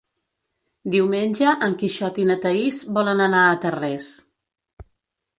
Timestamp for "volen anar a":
2.95-3.59